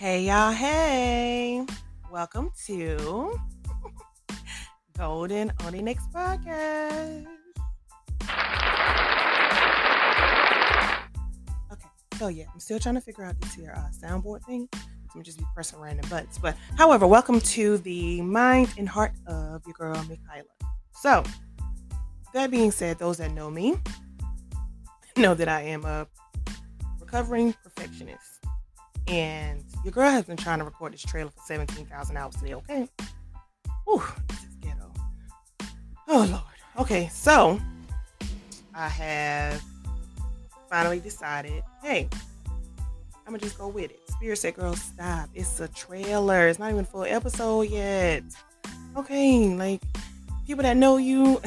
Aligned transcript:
Hey, 0.00 0.22
y'all. 0.22 0.50
Hey. 0.50 1.62
Welcome 2.10 2.52
to 2.64 3.38
Golden 4.96 5.52
Onyx 5.60 6.02
Podcast. 6.06 7.26
Okay, 11.70 11.88
so 12.18 12.28
yeah, 12.28 12.44
I'm 12.50 12.60
still 12.60 12.78
trying 12.78 12.94
to 12.94 13.02
figure 13.02 13.24
out 13.24 13.38
this 13.42 13.52
here 13.52 13.74
uh, 13.76 13.90
soundboard 14.02 14.42
thing. 14.46 14.70
So 14.72 14.80
I'm 15.16 15.22
just 15.22 15.36
be 15.36 15.44
pressing 15.52 15.78
random 15.78 16.08
buttons. 16.08 16.38
But 16.38 16.56
however, 16.78 17.06
welcome 17.06 17.38
to 17.38 17.76
the 17.76 18.22
mind 18.22 18.72
and 18.78 18.88
heart 18.88 19.12
of 19.26 19.60
your 19.66 19.74
girl, 19.74 20.02
Micaela. 20.08 20.48
So, 20.92 21.22
that 22.32 22.50
being 22.50 22.70
said, 22.70 22.98
those 22.98 23.18
that 23.18 23.32
know 23.32 23.50
me 23.50 23.76
know 25.18 25.34
that 25.34 25.48
I 25.48 25.60
am 25.60 25.84
a 25.84 26.06
recovering 26.98 27.52
perfectionist. 27.62 28.38
And 29.06 29.64
your 29.84 29.92
girl 29.92 30.10
has 30.10 30.24
been 30.24 30.36
trying 30.36 30.58
to 30.58 30.64
record 30.64 30.92
this 30.92 31.02
trailer 31.02 31.30
for 31.30 31.40
17,000 31.46 32.16
hours 32.16 32.34
today, 32.36 32.54
okay? 32.54 32.88
Whew, 33.84 34.02
this 34.28 34.44
is 34.44 34.54
ghetto. 34.60 34.92
Oh, 36.08 36.26
Lord. 36.30 36.42
Okay, 36.78 37.08
so 37.08 37.60
I 38.74 38.88
have 38.88 39.62
finally 40.68 41.00
decided 41.00 41.64
hey, 41.82 42.08
I'm 43.26 43.32
gonna 43.32 43.38
just 43.38 43.58
go 43.58 43.68
with 43.68 43.90
it. 43.90 44.00
Spirit 44.08 44.36
said, 44.36 44.54
girl, 44.54 44.74
stop. 44.74 45.28
It's 45.34 45.60
a 45.60 45.68
trailer, 45.68 46.48
it's 46.48 46.58
not 46.58 46.70
even 46.70 46.84
full 46.84 47.04
episode 47.04 47.62
yet. 47.62 48.22
Okay, 48.96 49.54
like 49.54 49.82
people 50.46 50.62
that 50.62 50.76
know 50.76 50.96
you 50.96 51.40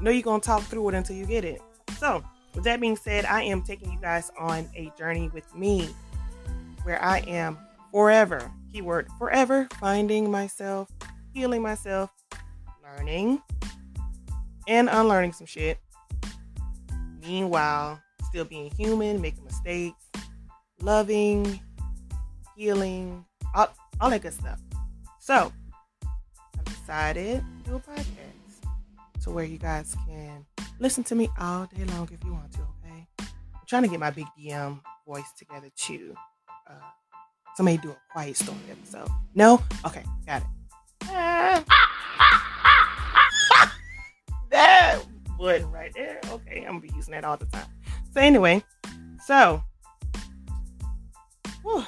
know 0.00 0.10
you're 0.10 0.22
gonna 0.22 0.40
talk 0.40 0.62
through 0.62 0.88
it 0.88 0.94
until 0.94 1.16
you 1.16 1.26
get 1.26 1.44
it. 1.44 1.60
So, 1.98 2.24
with 2.54 2.64
that 2.64 2.80
being 2.80 2.96
said, 2.96 3.24
I 3.24 3.42
am 3.42 3.62
taking 3.62 3.92
you 3.92 3.98
guys 4.00 4.30
on 4.38 4.68
a 4.74 4.90
journey 4.98 5.30
with 5.32 5.54
me 5.54 5.88
where 6.82 7.02
I 7.02 7.18
am 7.20 7.58
forever, 7.92 8.50
keyword 8.72 9.06
forever, 9.18 9.68
finding 9.78 10.30
myself, 10.30 10.88
healing 11.32 11.62
myself, 11.62 12.10
learning, 12.82 13.40
and 14.66 14.88
unlearning 14.88 15.32
some 15.32 15.46
shit. 15.46 15.78
Meanwhile, 17.20 18.00
still 18.24 18.44
being 18.44 18.72
human, 18.76 19.20
making 19.20 19.44
mistakes, 19.44 20.04
loving, 20.80 21.60
healing, 22.56 23.24
all, 23.54 23.68
all 24.00 24.10
that 24.10 24.22
good 24.22 24.32
stuff. 24.32 24.58
So, 25.20 25.52
I've 26.58 26.64
decided 26.64 27.44
to 27.64 27.70
do 27.70 27.76
a 27.76 27.80
podcast 27.80 29.22
to 29.22 29.30
where 29.30 29.44
you 29.44 29.58
guys 29.58 29.94
can 30.06 30.44
listen 30.80 31.04
to 31.04 31.14
me 31.14 31.28
all 31.38 31.66
day 31.66 31.84
long 31.84 32.08
if 32.12 32.24
you 32.24 32.32
want 32.32 32.52
to, 32.52 32.60
okay? 32.60 33.06
I'm 33.20 33.66
trying 33.68 33.82
to 33.82 33.88
get 33.88 34.00
my 34.00 34.10
big 34.10 34.26
DM 34.38 34.80
voice 35.06 35.30
together 35.38 35.68
too. 35.76 36.14
Uh, 36.68 36.74
somebody 37.56 37.78
do 37.78 37.90
a 37.90 37.96
quiet 38.10 38.36
storm 38.36 38.58
episode. 38.70 39.08
No? 39.34 39.62
Okay, 39.84 40.04
got 40.26 40.42
it. 40.42 40.48
that 44.50 45.02
button 45.38 45.70
right 45.70 45.92
there. 45.94 46.20
Okay, 46.30 46.60
I'm 46.60 46.78
gonna 46.78 46.80
be 46.80 46.90
using 46.94 47.12
that 47.12 47.24
all 47.24 47.36
the 47.36 47.46
time. 47.46 47.66
So 48.14 48.20
anyway, 48.20 48.62
so 49.26 49.62
whew, 51.62 51.84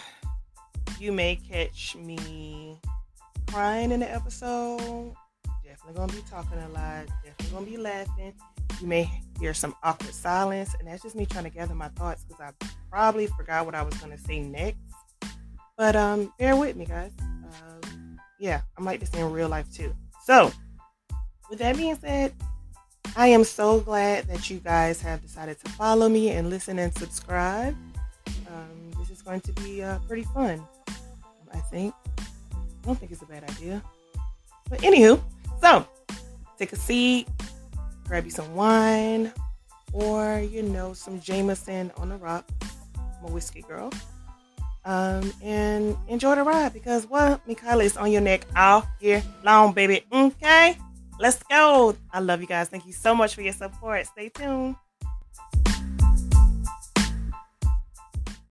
you 0.98 1.12
may 1.12 1.36
catch 1.36 1.96
me 1.96 2.80
crying 3.48 3.92
in 3.92 4.00
the 4.00 4.12
episode. 4.12 5.14
Definitely 5.64 5.94
gonna 5.94 6.12
be 6.12 6.22
talking 6.28 6.58
a 6.58 6.68
lot. 6.70 7.06
Definitely 7.24 7.52
gonna 7.52 7.66
be 7.66 7.76
laughing. 7.76 8.32
You 8.80 8.86
may 8.86 9.10
hear 9.38 9.54
some 9.54 9.74
awkward 9.82 10.14
silence, 10.14 10.74
and 10.78 10.88
that's 10.88 11.02
just 11.02 11.14
me 11.14 11.26
trying 11.26 11.44
to 11.44 11.50
gather 11.50 11.74
my 11.74 11.88
thoughts 11.88 12.24
because 12.24 12.40
I 12.40 12.66
probably 12.90 13.26
forgot 13.28 13.66
what 13.66 13.74
I 13.74 13.82
was 13.82 13.94
gonna 13.94 14.18
say 14.18 14.40
next. 14.40 14.78
But 15.76 15.96
um, 15.96 16.32
bear 16.38 16.56
with 16.56 16.76
me, 16.76 16.84
guys. 16.84 17.10
Um, 17.22 18.20
yeah, 18.38 18.62
I'm 18.76 18.84
like 18.84 19.00
this 19.00 19.10
in 19.10 19.30
real 19.32 19.48
life 19.48 19.72
too. 19.72 19.94
So, 20.24 20.52
with 21.50 21.58
that 21.58 21.76
being 21.76 21.96
said, 21.96 22.32
I 23.16 23.28
am 23.28 23.44
so 23.44 23.80
glad 23.80 24.26
that 24.28 24.50
you 24.50 24.58
guys 24.58 25.00
have 25.02 25.22
decided 25.22 25.58
to 25.64 25.70
follow 25.72 26.08
me 26.08 26.30
and 26.30 26.50
listen 26.50 26.78
and 26.78 26.92
subscribe. 26.94 27.76
Um, 28.26 28.90
this 28.98 29.10
is 29.10 29.22
going 29.22 29.40
to 29.42 29.52
be 29.52 29.82
uh, 29.82 29.98
pretty 30.00 30.24
fun, 30.24 30.66
I 31.52 31.58
think. 31.58 31.94
I 32.18 32.86
don't 32.86 32.98
think 32.98 33.12
it's 33.12 33.22
a 33.22 33.26
bad 33.26 33.48
idea. 33.50 33.82
But 34.68 34.80
anywho, 34.80 35.20
so 35.60 35.86
take 36.58 36.72
a 36.72 36.76
seat, 36.76 37.28
grab 38.06 38.24
you 38.24 38.30
some 38.30 38.54
wine, 38.54 39.32
or 39.92 40.40
you 40.40 40.62
know, 40.62 40.92
some 40.92 41.20
Jameson 41.20 41.92
on 41.96 42.08
the 42.08 42.16
rock. 42.16 42.48
I'm 42.96 43.30
a 43.30 43.32
whiskey 43.32 43.62
girl. 43.62 43.92
Um, 44.86 45.32
and 45.42 45.96
enjoy 46.08 46.34
the 46.34 46.42
ride 46.42 46.74
because 46.74 47.06
what 47.06 47.46
Micaela 47.48 47.84
is 47.84 47.96
on 47.96 48.12
your 48.12 48.20
neck 48.20 48.46
all 48.54 48.86
year 49.00 49.22
long, 49.42 49.72
baby. 49.72 50.04
Okay, 50.12 50.76
let's 51.18 51.42
go. 51.44 51.96
I 52.12 52.20
love 52.20 52.40
you 52.42 52.46
guys. 52.46 52.68
Thank 52.68 52.86
you 52.86 52.92
so 52.92 53.14
much 53.14 53.34
for 53.34 53.40
your 53.40 53.54
support. 53.54 54.06
Stay 54.06 54.28
tuned. 54.28 54.76